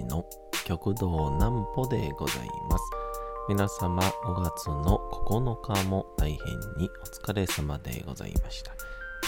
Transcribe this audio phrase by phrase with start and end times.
[0.00, 0.24] の
[0.64, 2.84] 極道南歩でございます。
[3.48, 6.38] 皆様5月の9日も大変
[6.78, 8.72] にお疲れ様でございました。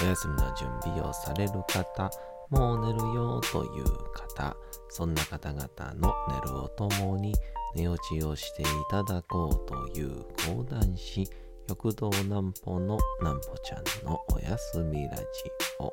[0.02, 2.10] お休みの準備をされる方、
[2.48, 4.56] もう寝るよという方、
[4.88, 7.34] そんな方々の寝るをともに
[7.74, 11.28] 寝落ちをしていただこうという講談師、
[11.68, 15.24] 極道南歩の南歩ちゃんのおやすみラジ
[15.80, 15.92] オ。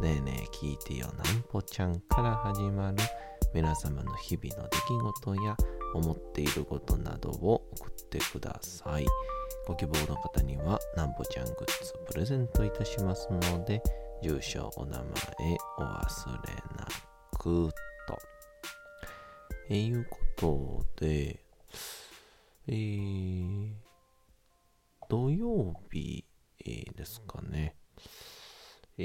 [0.00, 2.98] ねえねえ聞いてよなんぽちゃんから始まる
[3.52, 4.82] 皆様の日々の出来
[5.24, 5.56] 事や
[5.92, 9.06] 思っていることなどを送ってください。
[9.66, 13.82] ご希望の方にはなんぽちゃんグッズプレゼントいたしますので、
[14.22, 15.04] 住所、お名前
[15.78, 16.86] お忘れな
[17.36, 17.70] く
[18.06, 18.18] と。
[19.70, 21.40] えいうことで、
[22.68, 23.72] えー、
[25.08, 26.24] 土曜日、
[26.60, 27.74] えーですかね。
[28.98, 29.02] え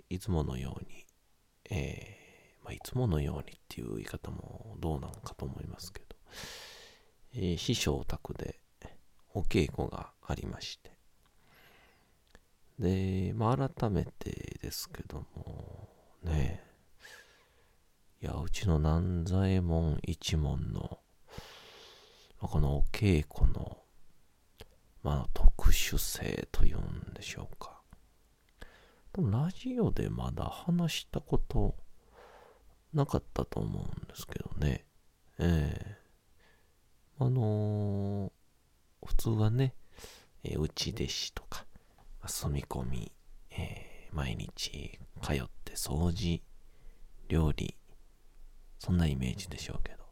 [0.00, 1.06] ーいつものように、
[1.70, 6.16] えーまあ、いつものようにっていう言い方もどうなのかと思いますけど、
[7.34, 8.60] えー師匠宅で
[9.32, 10.92] お稽古がありまして、
[12.78, 15.88] で、まあ、改めてですけども、
[16.22, 16.62] ね
[18.22, 20.98] いや、うちの南左衛門一門の、
[22.40, 23.78] このお稽古の、
[25.02, 27.73] まあ、特殊性というんでしょうか。
[29.22, 31.76] ラジオでまだ話したこと
[32.92, 34.84] なかったと思うんですけどね。
[35.38, 35.98] ええ
[37.18, 38.32] あのー
[39.06, 39.74] 普通はね、
[40.42, 41.66] えー内弟子とか、
[42.26, 43.12] 住み込み、
[43.50, 46.40] えー毎日通って掃除、
[47.28, 47.76] 料理、
[48.78, 50.04] そんなイメージでしょうけど、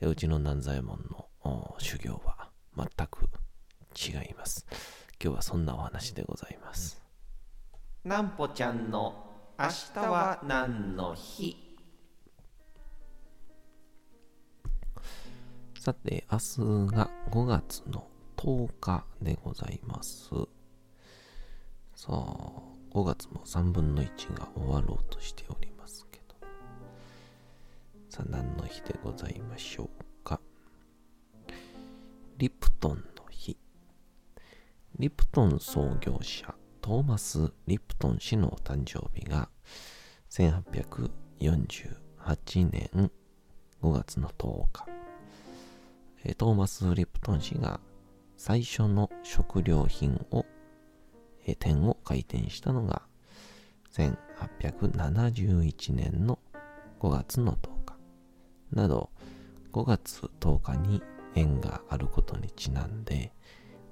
[0.00, 0.98] えーうちの南左衛門
[1.42, 3.28] の修行は全く
[3.96, 4.66] 違います。
[5.22, 7.07] 今日はそんなお話でございます。
[8.04, 9.26] なんぽちゃんの
[9.58, 11.56] 明日は何の日？
[15.78, 20.30] さて、明日が5月の10日でございます。
[21.94, 22.12] さあ、
[22.92, 26.36] 5月も3分の1が終わろうとしておりますけど。
[28.08, 30.40] さあ、何の日でございましょうか？
[32.38, 33.58] リプトンの日。
[34.98, 39.48] リプトン創業者、トーマス・リプトン氏の誕生日が
[40.30, 43.10] 1848年
[43.82, 44.86] 5月の10日。
[46.36, 47.80] トーマス・リプトン氏が
[48.36, 50.44] 最初の食料品を、
[51.46, 53.02] えー店を開店したのが
[53.92, 56.38] 1871年の
[57.00, 57.96] 5月の10日
[58.72, 59.10] など
[59.72, 61.02] 5月10日に
[61.34, 63.32] 縁があることにちなんで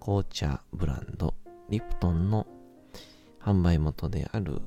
[0.00, 1.34] 紅茶ブランド
[1.68, 2.47] リプトンの
[3.46, 4.60] 販売元である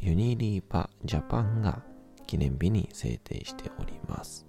[0.00, 1.82] ユニリーパジャパンが
[2.26, 4.46] 記念日に制定しております。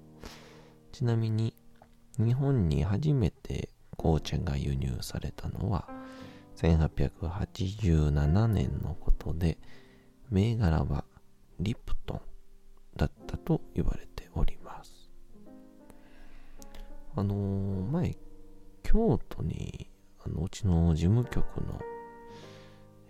[0.93, 1.53] ちなみに
[2.17, 5.89] 日本に初めて紅茶が輸入されたのは
[6.55, 9.57] 1887年のことで
[10.29, 11.03] 銘柄は
[11.59, 12.21] リプトン
[12.95, 15.11] だったと言われております。
[17.17, 18.15] あのー前
[18.83, 19.89] 京都に
[20.25, 21.81] あのうちの事務局の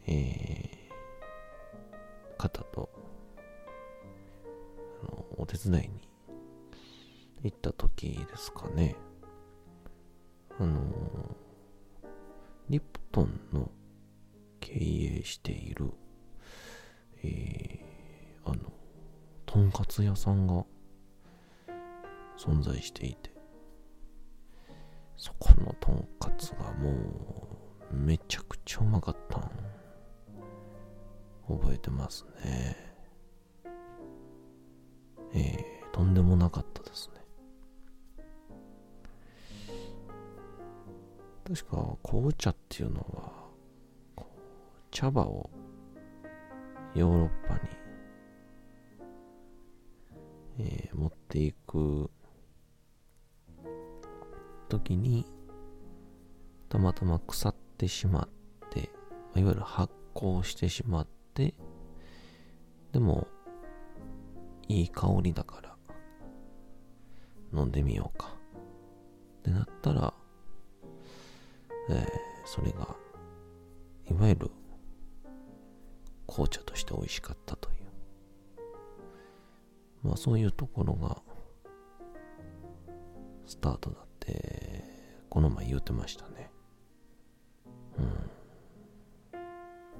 [0.07, 0.75] えー
[2.37, 2.89] 方と
[5.01, 6.09] あのお手伝いに
[7.43, 8.95] 行った時ですかね。
[10.59, 11.45] あのー
[12.67, 13.69] リプトンの
[14.59, 15.91] 経営している、
[17.23, 18.73] えー、あの、
[19.45, 20.65] とんかつ屋さんが
[22.39, 23.29] 存在していて、
[25.15, 26.91] そこのとんかつがも
[27.91, 29.51] う、めちゃくちゃうまかったん
[31.59, 32.75] 覚えてますね。
[35.33, 37.21] えー、とんでもなかったですね。
[41.47, 44.23] 確か紅茶っていうのは
[44.89, 45.49] 茶葉を
[46.95, 47.61] ヨーロッパに、
[50.59, 52.09] えー持っていく
[54.69, 55.25] 時に
[56.69, 58.89] たまたま腐ってしまって
[59.35, 61.14] いわゆる発酵してしまって
[62.91, 63.27] でも
[64.67, 65.75] いい香りだから
[67.53, 68.35] 飲んでみようか。
[69.39, 70.13] ってなったら、
[71.89, 72.05] えー、
[72.45, 72.95] それが、
[74.09, 74.51] いわゆる
[76.27, 77.75] 紅茶として美味しかったという。
[80.07, 81.21] まあそういうところが、
[83.45, 84.83] スタートだって、
[85.29, 86.49] この前言うてましたね。
[87.97, 88.05] うん。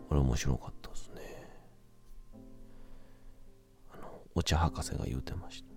[0.09, 1.14] これ面白かったですね。
[4.37, 5.69] お茶博士が言うてました。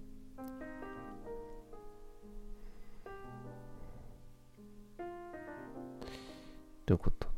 [6.84, 7.28] ということ？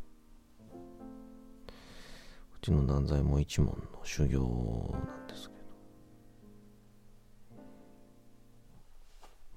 [2.57, 5.61] うちの断罪も一門の修行なんですけど。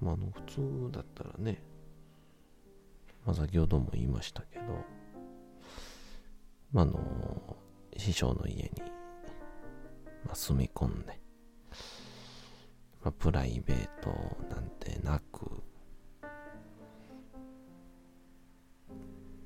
[0.01, 0.41] まあ、あの、普
[0.89, 1.63] 通だったらね、
[3.25, 4.65] まあ、先ほども言いましたけど、
[6.73, 7.55] まあ、あの、
[7.95, 8.71] 師匠の家に、
[10.25, 11.22] まあ、住み込んで、
[13.03, 14.09] まあ、プライベート
[14.49, 15.61] なんてなく、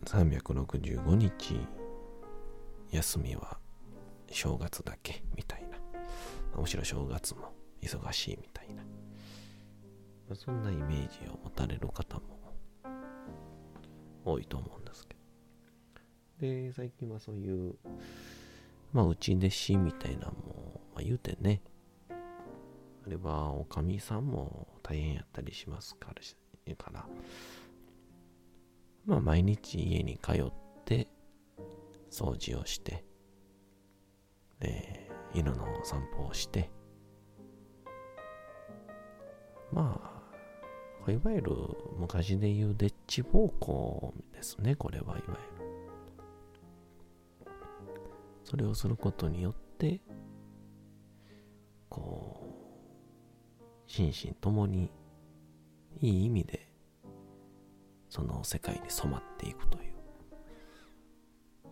[0.06, 1.68] 365日
[2.92, 3.58] 休みは
[4.32, 5.78] 正月だけみたいな。
[6.60, 8.84] むしろ正月も忙しいみたいな。
[10.36, 12.24] そんなイメージを持たれる方も
[14.26, 16.48] 多いと思うんですけど。
[16.48, 17.76] で、最近はそういう、
[18.94, 21.62] まあ、内弟子みたいなのも、まあ、言うてね、
[23.08, 27.06] あれば、おかみさんも大変やったりしますから、から
[29.06, 31.08] まあ、毎日家に通って
[32.12, 33.06] 掃除をして
[34.60, 36.70] で犬の散歩をして
[39.72, 40.02] ま
[41.08, 41.52] あいわゆる
[41.98, 45.38] 昔で言うデッチ暴行ですねこれはいわゆる。
[48.44, 50.02] それをすることによって
[51.90, 52.37] こう
[53.98, 54.92] 心身ともに
[56.02, 56.68] いい意味で
[58.10, 59.94] その世界に染まっていくという、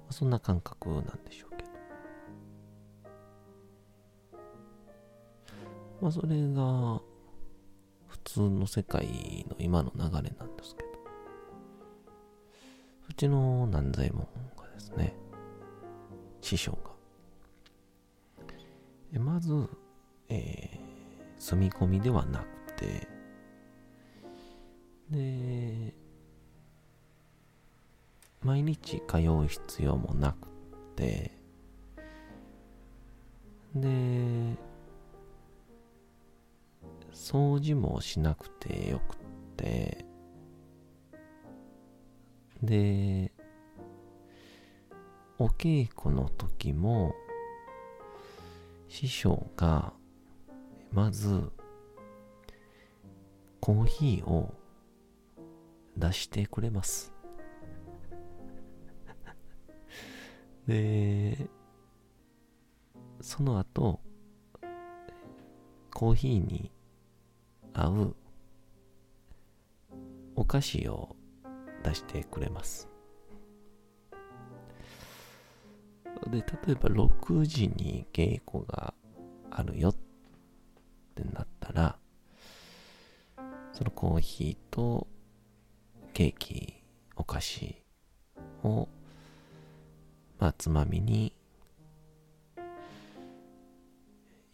[0.10, 1.70] そんな感覚なんでしょうけど。
[6.02, 7.00] まあ、それが
[8.08, 10.90] 普通の世界の今の流れなんですけど、
[13.08, 14.22] うちの南左衛門
[14.58, 15.16] がですね、
[16.42, 16.78] 師匠
[19.14, 19.70] が、まず、
[20.28, 20.75] え、
[21.46, 23.08] 住み込みではなくて、
[25.12, 25.94] で、
[28.44, 30.48] 毎日通う必要もなく
[30.96, 31.32] て
[33.76, 33.90] で
[37.12, 39.18] 掃除もしなくてよく
[39.58, 40.06] て
[42.62, 43.32] で
[45.38, 47.14] お稽古の時も
[48.88, 49.94] 師匠が
[50.92, 51.52] まず
[53.60, 54.54] コーヒーを
[55.98, 57.14] 出してくれます
[60.68, 61.50] で、
[63.22, 64.02] その後、
[65.94, 66.72] コーヒーに
[67.74, 68.16] 合う
[70.36, 71.16] お菓子を
[71.84, 72.90] 出してくれます。
[76.30, 78.94] で、例えば6時に稽古が
[79.52, 79.96] あるよっ
[81.16, 81.98] てなったら、
[83.74, 85.08] そのコーヒーと
[86.14, 86.84] ケーキ、
[87.16, 87.76] お菓子
[88.64, 88.88] を
[90.40, 91.34] まあ、つまみに、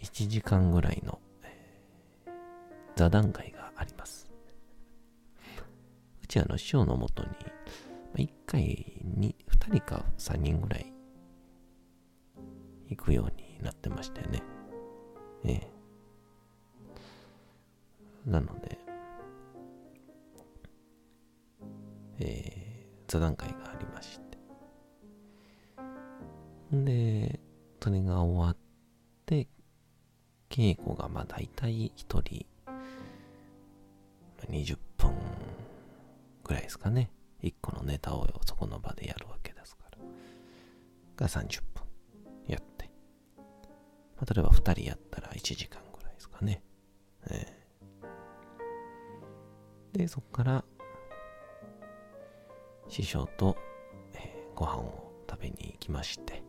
[0.01, 1.19] 1時間ぐらいの、
[2.95, 4.29] 座談会があります。
[6.23, 7.23] うちあの師匠のもと
[8.15, 10.93] に、1回に2人か3人ぐらい
[12.89, 14.43] 行くようになってましたよね。
[15.43, 15.70] ええ。
[18.25, 18.77] なので、
[22.19, 24.19] えー、座談会がありまし
[26.69, 27.39] て、んで、
[27.81, 28.57] それが終わっ
[29.25, 29.47] て、
[30.49, 32.45] 稽古がまあ大体一人
[34.49, 35.13] 20分
[36.43, 37.11] ぐらいですかね。
[37.41, 39.97] 一個のネタをそこの場でやるわけですから。
[41.15, 41.83] が30分
[42.47, 42.89] やって。
[44.17, 46.61] まあ、例えば2人やったら1時間ぐらいですかね。
[50.01, 50.63] で、そこから、
[52.87, 53.55] 師匠と、
[54.13, 56.41] えー、ご飯を食べに行きまして、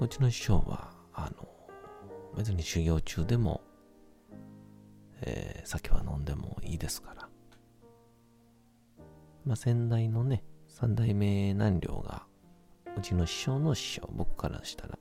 [0.00, 1.48] うちの師匠は、あの、
[2.36, 3.60] 別に修行中でも、
[5.22, 7.28] えー、酒は飲んでもいいですから。
[9.44, 12.26] まあ、先代のね、三代目南陵が、
[12.98, 14.98] うちの師匠の師匠、僕からしたら、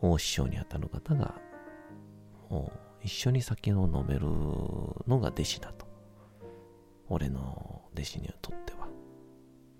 [0.00, 1.36] 大師匠にあたる方が、
[2.50, 4.26] もう一緒に酒を飲める
[5.06, 5.86] のが弟子だと。
[7.08, 8.86] 俺の弟子にとっては。
[8.86, 8.90] っ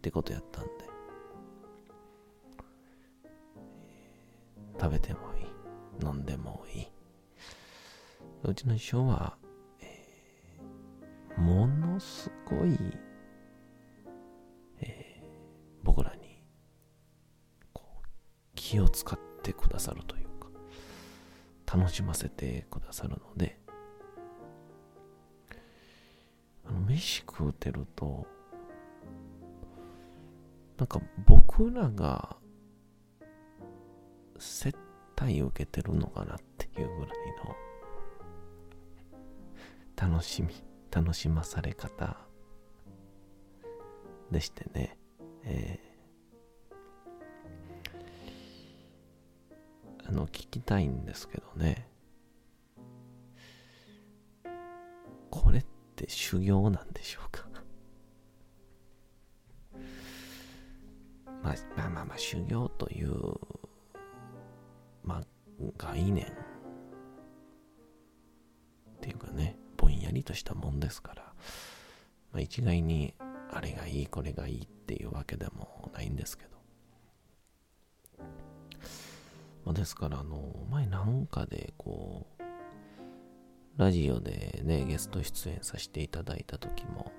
[0.00, 0.70] てことやったんで。
[4.80, 6.06] 食べてもいい。
[6.06, 6.86] 飲んでもいい。
[8.44, 9.36] うちの師匠は、
[9.80, 12.78] えー、ものすごい、
[14.80, 15.26] えー、
[15.82, 16.40] 僕らに
[17.72, 18.06] こう
[18.54, 20.27] 気を使ってくださるという
[21.70, 23.58] 楽しませてくださるので
[26.66, 28.26] あの飯食うてると
[30.78, 32.36] なんか僕らが
[34.38, 34.74] 接
[35.20, 37.56] 待受けてるのかなっていうぐらいの
[40.10, 40.54] 楽しみ、
[40.92, 42.16] 楽しまされ方
[44.30, 44.96] でしてね、
[45.42, 45.87] えー、
[50.18, 51.88] の、聞きたいんですけどね、
[55.30, 57.46] これって修行なんでしょうか？
[61.42, 63.12] まあ、まあまあまあ、修行という、
[65.04, 65.24] まあ、
[65.76, 66.28] 概念っ
[69.00, 71.22] ていうかね、ぼんやりとしたもんですから、
[72.32, 73.14] まあ、一概に
[73.52, 76.57] あれがいいこれがいいっていうわけでもないんですけど、
[79.68, 82.42] まあ、ですからあの前なんかでこう
[83.76, 87.12] ラジオでねゲスト出演させていただいた時も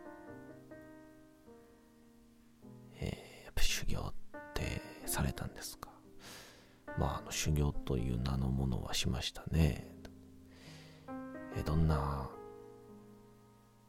[3.00, 4.14] えー、やっぱ修行っ
[4.56, 5.92] てされたんですか？
[6.98, 9.86] まああの修行という名のものはしましたね。
[11.56, 12.32] えどんな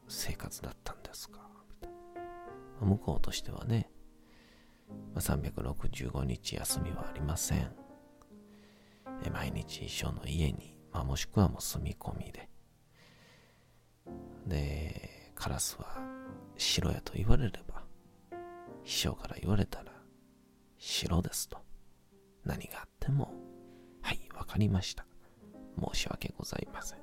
[0.07, 1.41] 生活だったんですか？
[2.83, 3.91] 向こうとしてはね、
[5.15, 7.75] ま365日休みはありません。
[9.29, 12.49] 毎日一緒の家に、まあ、もしくはもう住み込みで。
[14.47, 15.99] で、カラスは
[16.57, 17.85] 白やと言われれば、
[18.85, 19.93] 師匠から言われたら、
[20.79, 21.59] 白ですと。
[22.45, 23.33] 何があっても、
[24.01, 25.05] はい、わかりました。
[25.93, 26.99] 申し訳ございません。
[26.99, 27.03] っ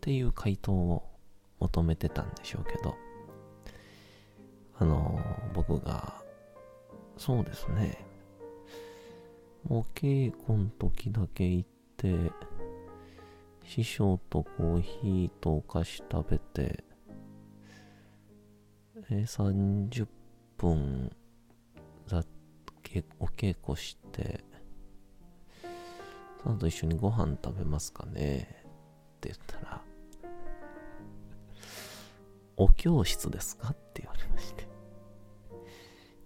[0.00, 1.02] ていう回答を
[1.60, 2.94] 求めてたんでしょうけど、
[4.78, 5.20] あの
[5.54, 6.22] 僕が、
[7.16, 8.06] そうですね、
[9.68, 12.32] もう稽古の時だけ行って、
[13.64, 16.84] 師匠とコーヒーとお菓子食べて、
[19.10, 20.06] え、30
[20.56, 21.14] 分
[22.06, 22.24] ざ
[23.18, 24.42] お稽古して、
[26.42, 29.82] その後一緒にご飯食べますかねって言ったら、
[32.56, 33.68] お教室ですか？
[33.68, 34.62] って言われまして。
[34.62, 34.66] い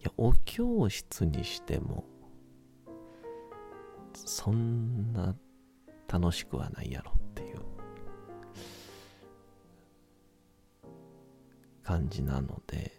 [0.04, 2.04] や、お教室にしても、
[4.34, 5.36] そんな
[6.08, 7.58] 楽しくはないやろっていう
[11.82, 12.98] 感じなので、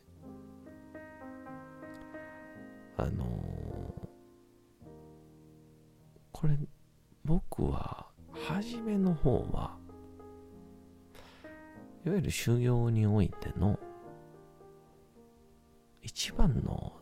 [2.98, 3.26] あの、
[6.32, 6.56] これ、
[7.26, 9.76] 僕は、初めの方は、
[12.06, 13.80] いわゆる修行においての
[16.04, 16.94] 一番の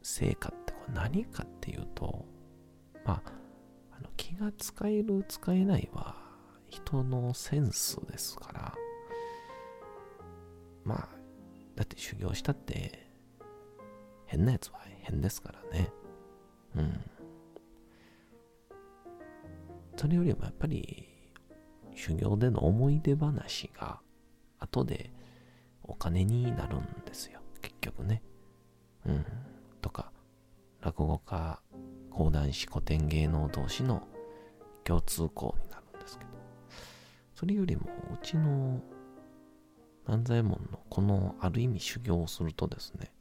[0.00, 2.24] 成果って何かっていうと、
[3.04, 3.37] まあ、
[4.28, 6.14] 気が使える使えないは
[6.68, 8.74] 人のセンスですから、
[10.84, 11.08] まあ、
[11.74, 13.08] だって修行したって
[14.26, 15.90] 変なやつは変ですからね。
[16.76, 17.00] うん。
[19.96, 21.08] それよりもやっぱり
[21.94, 24.00] 修行での思い出話が
[24.58, 25.10] 後で
[25.82, 27.40] お金になるんですよ。
[27.62, 28.22] 結局ね。
[29.06, 29.24] うん。
[29.80, 30.12] とか、
[30.82, 31.62] 落語家、
[32.10, 34.06] 講談師、古典芸能同士の
[34.88, 36.30] 共通項になるんですけど、
[37.34, 37.82] それよりも
[38.14, 38.80] うちの
[40.06, 43.12] 南左衛門のこのある意味修行をするとですね、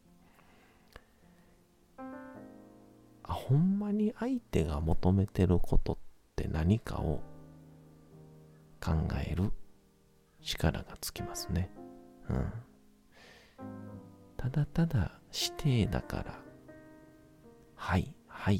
[1.97, 5.97] あ、ほんまに相手が求めてることっ
[6.37, 7.19] て何かを
[8.81, 9.51] 考える
[10.41, 11.69] 力がつきますね。
[12.29, 12.49] うん。
[14.37, 16.39] ただただ指定だから、
[17.75, 18.59] はい、はいっ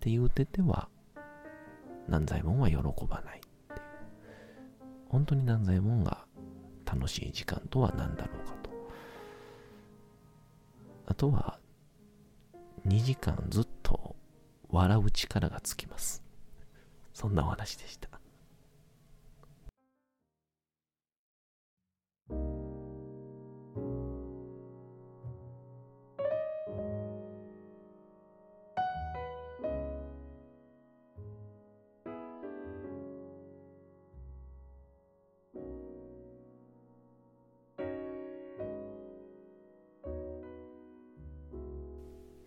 [0.00, 0.90] て言うてては、
[2.08, 3.40] 南左衛門は喜ばないい。
[5.08, 6.24] 本当に南左衛門が
[6.84, 8.70] 楽しい時間とは何だろうかと。
[11.06, 11.58] あとは、
[12.86, 14.16] 2時間ずっと
[14.70, 16.22] 笑う力がつきます。
[17.12, 18.08] そんなお話でした。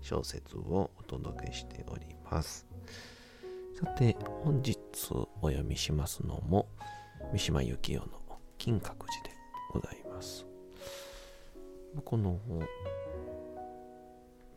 [0.00, 2.66] 小説をお届けしております。
[3.78, 4.76] さて、本日
[5.40, 6.68] お読みしますのも、
[7.32, 9.30] 三島由紀夫の金閣寺で
[9.72, 10.46] ございます。
[12.04, 12.40] この、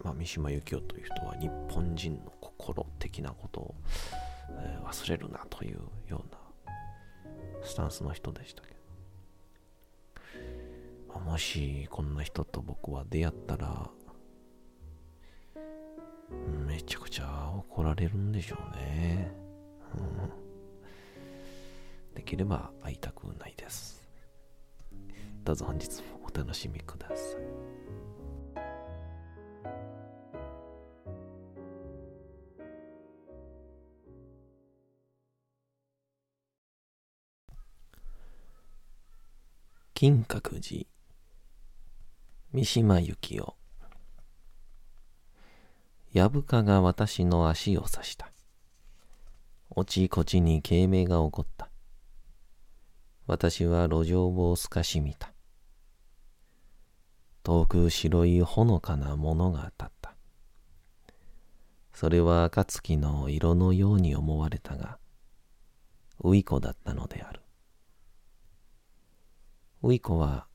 [0.04, 3.76] まあ、三島由紀夫という人は日本人の心的なことを、
[4.52, 6.38] えー、忘れるなというような
[7.64, 8.76] スタンスの人でしたけど、
[11.10, 13.90] まあ、もしこんな人と僕は出会ったら
[16.68, 19.32] めちゃくちゃ怒られるんでしょうね。
[19.96, 20.02] う
[22.14, 24.02] ん、できれば会いたくないです。
[25.44, 27.18] どうぞ本日もお楽しみください。
[39.94, 40.88] 金閣寺
[42.54, 43.61] 三島由紀夫
[46.13, 48.30] 藪かが私の足を刺した。
[49.70, 51.70] おちこちに軽鳴が起こった。
[53.27, 55.34] 私は路上を透かし見た。
[57.44, 60.16] 遠く白いほのかなものが当たった。
[61.94, 65.00] それは暁の色のように思われたが、
[66.25, 67.40] ウイコだったのである。
[69.81, 70.46] ウイコは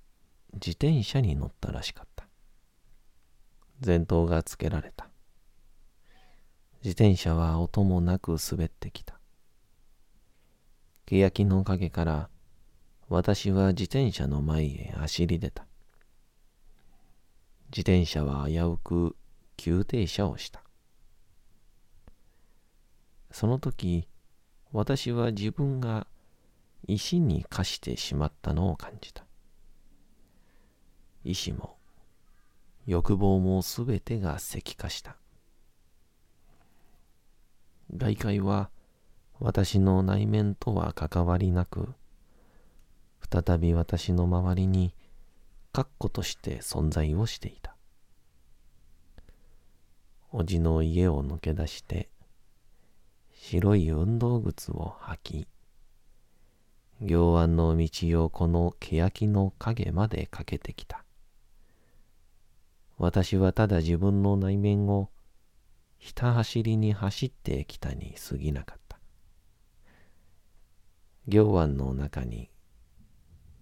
[0.53, 2.29] 自転車に乗ったらしかった。
[3.85, 5.09] 前頭がつけられた。
[6.87, 9.19] 自転車は音もなく滑ってきた。
[11.05, 12.29] 欅の陰から
[13.09, 15.67] 私は自転車の前へ走り出た。
[17.71, 19.17] 自転車は危うく
[19.57, 20.63] 急停車をした。
[23.33, 24.07] その時、
[24.71, 26.07] 私は自分が
[26.87, 29.25] 石に化してしまったのを感じた。
[31.25, 31.79] 意志も
[32.87, 35.17] 欲望もすべてが石化した。
[37.95, 38.71] 外界は
[39.39, 41.95] 私の内面とは関わりなく、
[43.31, 44.95] 再び私の周りに
[45.73, 47.77] 確固として存在をしていた。
[50.33, 52.09] おじの家を抜け出して、
[53.33, 55.49] 白い運動靴を履き、
[57.03, 61.05] 行安の道をこの欅の影まで駆けてきた。
[62.99, 65.11] 私はただ自分の内面を
[65.99, 68.99] ひた走りに走ってきたに過ぎなかった。
[71.29, 72.51] 行湾の中に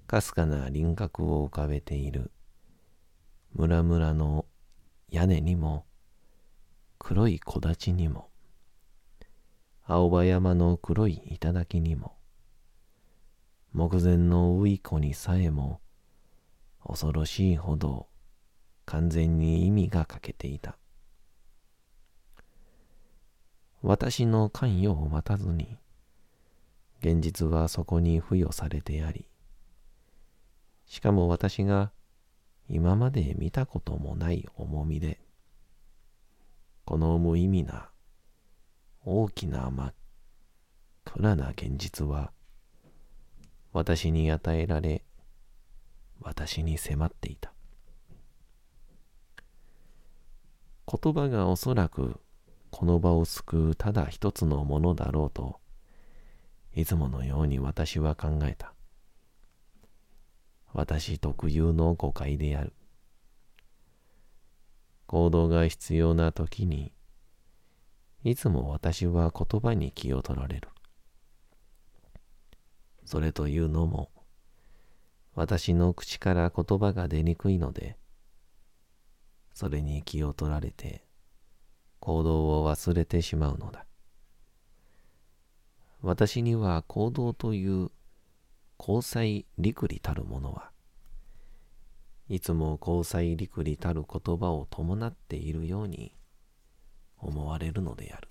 [0.07, 2.31] かすかな輪郭を浮かべている
[3.55, 4.45] 村々の
[5.09, 5.87] 屋根にも
[6.99, 8.29] 黒い木立にも
[9.83, 12.17] 青葉山の黒い頂にも
[13.73, 15.81] 目前のウイコにさえも
[16.87, 18.09] 恐ろしいほど
[18.85, 20.77] 完全に意味が欠けていた。
[23.87, 25.77] 私の関与を待たずに、
[27.01, 29.29] 現実はそこに付与されてあり、
[30.87, 31.93] しかも私が
[32.67, 35.21] 今まで見たこともない重みで、
[36.87, 37.91] この無意味な
[39.05, 39.95] 大きな真っ
[41.05, 42.33] 暗な現実は
[43.75, 45.05] 私に与えられ
[46.23, 47.53] 私に迫っていた。
[50.91, 52.24] 言葉がおそらく
[52.77, 55.61] この場を救うただ一つのものだろうと、
[56.75, 58.75] いつものように私は考えた。
[60.73, 62.73] 私特有の誤解である。
[65.07, 66.93] 行動が必要な時に、
[68.25, 70.69] いつも私は言葉に気を取られる。
[73.05, 74.11] それというのも、
[75.37, 77.97] 私の口から言葉が出にくいので、
[79.53, 81.04] それに気を取られて、
[82.05, 83.87] 行動を忘れてしまうのだ。
[86.03, 87.91] 私には行動という
[88.79, 90.71] 交際陸理たるものは、
[92.29, 96.15] いつも交際陸理たる言葉を伴っているように
[97.17, 98.29] 思われるのである。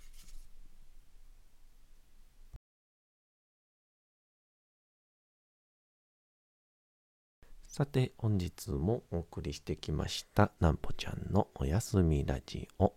[7.66, 12.94] さて、本日もお送りしてきました、なんぽちゃんのおやすみラジオ。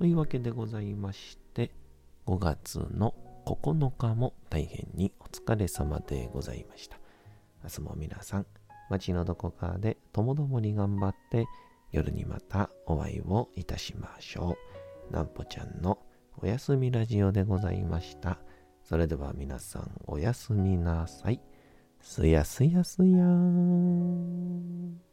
[0.00, 1.72] というわけでございまして、
[2.26, 6.96] 5月の9日も大変にお疲れ様でございました。
[7.62, 8.46] 明日も皆さん、
[8.88, 11.44] 街のどこかでともどもに頑張って
[11.92, 14.56] 夜にまたお会いをいたしましょ
[15.10, 15.12] う。
[15.12, 15.98] なんぽちゃんの
[16.38, 18.38] おやすみラジオでございました。
[18.82, 21.42] それでは皆さんおやすみなさい。
[22.00, 25.09] すやすやすやーん。